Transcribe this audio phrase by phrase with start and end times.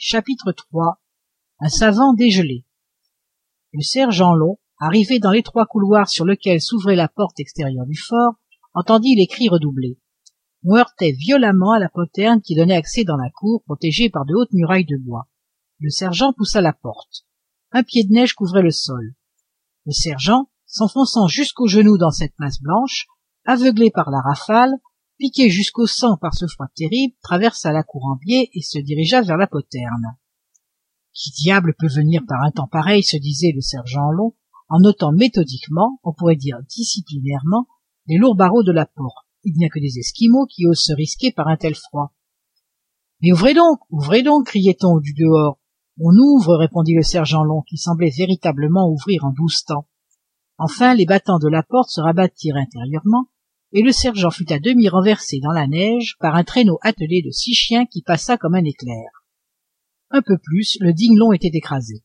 [0.00, 0.98] chapitre 3
[1.60, 2.64] Un savant dégelé.
[3.72, 8.34] Le sergent Long, arrivé dans l'étroit couloir sur lequel s'ouvrait la porte extérieure du fort,
[8.74, 10.00] entendit les cris redoubler.
[10.64, 14.34] On heurtait violemment à la poterne qui donnait accès dans la cour protégée par de
[14.34, 15.28] hautes murailles de bois.
[15.78, 17.26] Le sergent poussa la porte.
[17.70, 19.14] Un pied de neige couvrait le sol.
[19.84, 23.06] Le sergent, s'enfonçant jusqu'aux genoux dans cette masse blanche,
[23.44, 24.74] aveuglé par la rafale,
[25.18, 29.22] piqué jusqu'au sang par ce froid terrible, traversa la cour en biais et se dirigea
[29.22, 30.16] vers la poterne.
[31.12, 34.34] Qui diable peut venir par un temps pareil se disait le sergent Long,
[34.68, 37.66] en notant méthodiquement, on pourrait dire disciplinairement,
[38.06, 39.26] les lourds barreaux de la porte.
[39.44, 42.12] Il n'y a que des Esquimaux qui osent se risquer par un tel froid.
[43.22, 45.58] Mais ouvrez donc, ouvrez donc, criait-on du dehors.
[45.98, 49.88] On ouvre, répondit le sergent Long, qui semblait véritablement ouvrir en douze temps.
[50.58, 53.28] Enfin, les battants de la porte se rabattirent intérieurement,
[53.76, 57.30] et le sergent fut à demi renversé dans la neige par un traîneau attelé de
[57.30, 59.04] six chiens qui passa comme un éclair.
[60.08, 62.02] Un peu plus, le digne long était écrasé.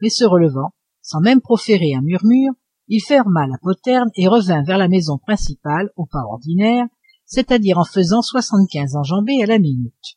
[0.00, 0.72] Mais se relevant,
[1.02, 2.54] sans même proférer un murmure,
[2.88, 6.86] il ferma la poterne et revint vers la maison principale au pas ordinaire,
[7.26, 10.16] c'est-à-dire en faisant soixante-quinze enjambées à la minute.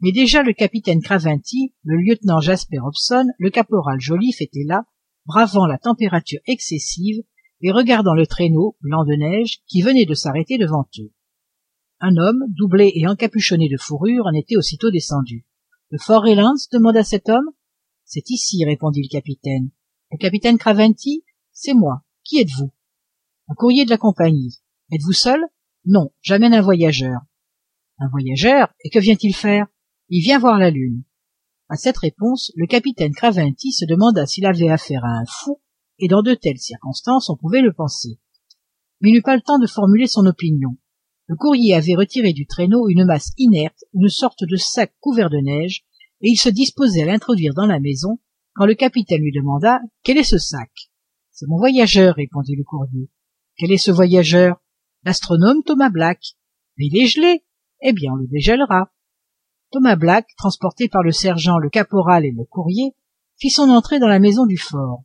[0.00, 4.82] Mais déjà le capitaine Craventy, le lieutenant Jasper Hobson, le caporal Joliffe étaient là,
[5.26, 7.22] bravant la température excessive
[7.60, 11.12] et regardant le traîneau, blanc de neige, qui venait de s'arrêter devant eux.
[12.00, 15.46] Un homme, doublé et encapuchonné de fourrure, en était aussitôt descendu.
[15.90, 17.50] Le Fort Reliance demanda cet homme.
[18.04, 19.70] C'est ici, répondit le capitaine.
[20.12, 22.02] Le capitaine Craventy C'est moi.
[22.22, 22.72] Qui êtes-vous
[23.48, 24.60] Un courrier de la compagnie.
[24.92, 25.40] Êtes-vous seul
[25.84, 27.20] Non, j'amène un voyageur.
[27.98, 28.68] Un voyageur?
[28.84, 29.66] Et que vient-il faire
[30.10, 31.04] Il vient voir la lune.
[31.68, 35.60] À cette réponse, le capitaine Craventy se demanda s'il avait affaire à un fou
[35.98, 38.18] et dans de telles circonstances on pouvait le penser.
[39.00, 40.76] Mais il n'eut pas le temps de formuler son opinion.
[41.28, 45.38] Le courrier avait retiré du traîneau une masse inerte, une sorte de sac couvert de
[45.38, 45.84] neige,
[46.20, 48.18] et il se disposait à l'introduire dans la maison,
[48.54, 50.70] quand le capitaine lui demanda Quel est ce sac
[51.32, 53.10] C'est mon voyageur, répondit le courrier.
[53.56, 54.56] Quel est ce voyageur
[55.04, 56.20] L'astronome Thomas Black.
[56.78, 57.44] Mais il est gelé.
[57.82, 58.92] Eh bien, on le dégèlera.
[59.72, 62.94] Thomas Black, transporté par le sergent, le caporal et le courrier,
[63.36, 65.02] fit son entrée dans la maison du fort.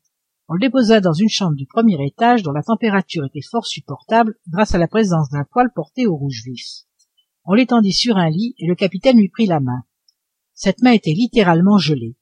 [0.51, 4.35] On le déposa dans une chambre du premier étage dont la température était fort supportable
[4.49, 6.65] grâce à la présence d'un poêle porté au rouge vif.
[7.45, 9.83] On l'étendit sur un lit et le capitaine lui prit la main.
[10.53, 12.17] Cette main était littéralement gelée.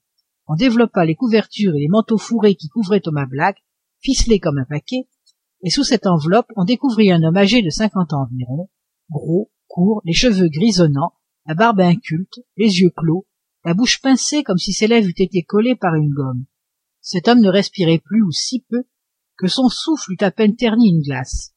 [0.46, 3.58] On développa les couvertures et les manteaux fourrés qui couvraient Thomas Black,
[4.00, 5.08] ficelés comme un paquet,
[5.64, 8.70] et sous cette enveloppe on découvrit un homme âgé de cinquante ans environ,
[9.10, 11.14] gros, court, les cheveux grisonnants,
[11.48, 13.26] la barbe inculte, les yeux clos,
[13.66, 16.46] la bouche pincée comme si ses lèvres eussent été collées par une gomme
[17.02, 18.84] cet homme ne respirait plus ou si peu
[19.38, 21.54] que son souffle eût à peine terni une glace.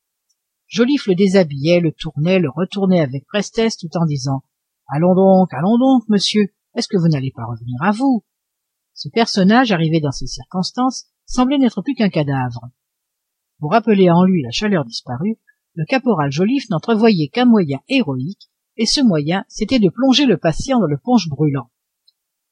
[0.66, 4.42] Joliffe le déshabillait le tournait le retournait avec prestesse tout en disant
[4.88, 8.25] allons donc allons donc monsieur est-ce que vous n'allez pas revenir à vous?
[8.94, 12.70] Ce personnage arrivé dans ces circonstances semblait n'être plus qu'un cadavre.
[13.58, 15.38] Pour rappeler en lui la chaleur disparue
[15.75, 20.78] le caporal joliffe n'entrevoyait qu'un moyen héroïque et ce moyen c'était de plonger le patient
[20.78, 21.70] dans le punch brûlant.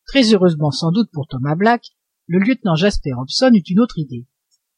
[0.06, 1.94] Très heureusement sans doute pour thomas black
[2.30, 4.24] le lieutenant jasper hobson eut une autre idée.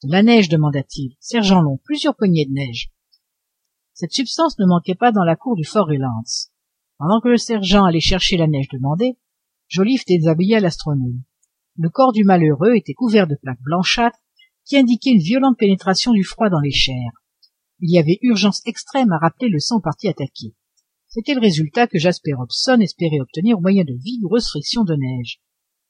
[0.03, 1.17] De la neige demanda-t-il.
[1.21, 2.91] Sergent long plusieurs poignées de neige.
[3.93, 6.51] Cette substance ne manquait pas dans la cour du fort reliance
[6.97, 9.19] pendant que le sergent allait chercher la neige demandée
[9.69, 11.23] joliffe déshabilla l'astronome.
[11.77, 14.19] Le corps du malheureux était couvert de plaques blanchâtres
[14.65, 17.13] qui indiquaient une violente pénétration du froid dans les chairs.
[17.81, 20.55] Il y avait urgence extrême à rappeler le sang parti attaqué
[21.07, 25.43] c'était le résultat que jasper hobson espérait obtenir au moyen de vigoureuses frictions de neige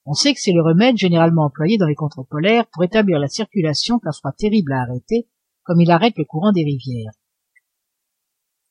[0.05, 3.29] on sait que c'est le remède généralement employé dans les contrées polaires pour établir la
[3.29, 5.29] circulation qu'un froid terrible a arrêté,
[5.63, 7.13] comme il arrête le courant des rivières.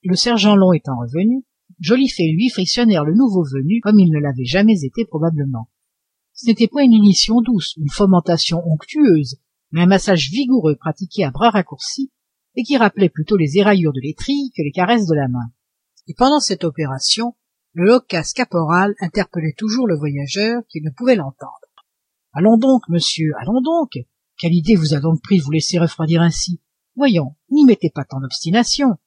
[0.03, 1.45] Le sergent Long étant revenu,
[1.79, 5.69] Joliffe et lui frictionnèrent le nouveau venu comme il ne l'avait jamais été probablement.
[6.33, 9.37] Ce n'était point une inition douce, une fomentation onctueuse,
[9.71, 12.11] mais un massage vigoureux pratiqué à bras raccourcis
[12.55, 15.51] et qui rappelait plutôt les éraillures de l'étrille que les caresses de la main.
[16.07, 17.35] Et pendant cette opération,
[17.73, 21.51] le loquace caporal interpellait toujours le voyageur qui ne pouvait l'entendre
[22.33, 23.91] allons donc monsieur allons donc.
[24.37, 26.61] Quelle idée vous a donc pris de vous laisser refroidir ainsi?
[26.95, 28.97] Voyons n'y mettez pas tant d'obstination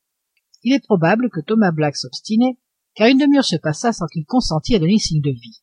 [0.63, 2.59] il est probable que thomas black s'obstinait
[2.95, 5.63] car une demi-heure se passa sans qu'il consentît à donner signe de vie.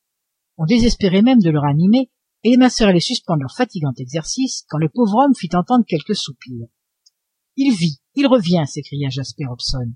[0.57, 2.11] On désespérait même de le ranimer
[2.43, 6.15] et les masseurs allaient suspendre leur fatigant exercice quand le pauvre homme fit entendre quelques
[6.15, 6.67] soupirs
[7.55, 8.63] il vit il revient!
[8.67, 9.93] s'écria jasper hobson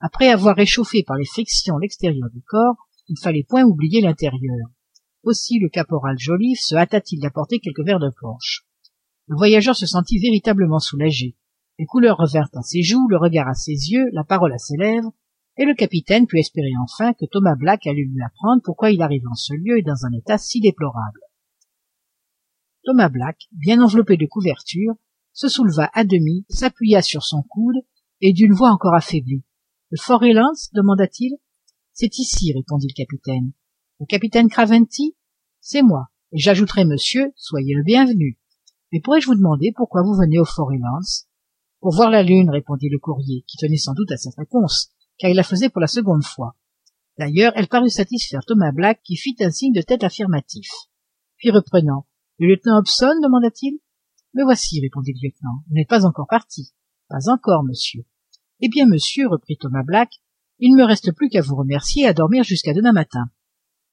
[0.00, 2.76] après avoir réchauffé par les frictions l'extérieur du corps
[3.08, 4.68] il ne fallait point oublier l'intérieur.
[5.22, 8.66] Aussi le caporal joliffe se hâta-t-il d'apporter quelques verres de punch
[9.28, 11.34] le voyageur se sentit véritablement soulagé.
[11.78, 14.76] Les couleurs revinrent à ses joues le regard à ses yeux la parole à ses
[14.76, 15.12] lèvres
[15.58, 19.26] et le capitaine put espérer enfin que thomas black allait lui apprendre pourquoi il arrivait
[19.28, 21.20] en ce lieu et dans un état si déplorable.
[22.84, 24.94] Thomas black bien enveloppé de couverture
[25.32, 27.82] se souleva à demi s'appuya sur son coude
[28.20, 29.42] et d'une voix encore affaiblie
[29.88, 30.20] le fort
[30.72, 31.36] demanda-t-il.
[31.92, 33.52] C'est ici répondit le capitaine.
[34.00, 35.16] Le capitaine craventy
[35.60, 36.08] c'est moi.
[36.32, 38.36] Et j'ajouterai monsieur soyez le bienvenu.
[38.92, 41.28] Mais pourrais-je vous demander pourquoi vous venez au fort reliance
[41.78, 45.30] pour voir la lune répondit le courrier qui tenait sans doute à cette réponse car
[45.30, 46.56] il la faisait pour la seconde fois.
[47.16, 50.68] D'ailleurs elle parut satisfaire thomas black qui fit un signe de tête affirmatif.
[51.36, 52.08] Puis reprenant
[52.40, 53.78] le lieutenant hobson demanda-t-il.
[54.34, 56.72] Me voici répondit le lieutenant vous n'êtes pas encore parti.
[57.08, 58.04] Pas encore monsieur
[58.60, 60.10] eh bien monsieur reprit thomas black
[60.58, 63.26] il ne me reste plus qu'à vous remercier et à dormir jusqu'à demain matin